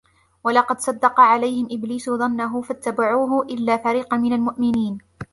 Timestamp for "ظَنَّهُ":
2.09-2.61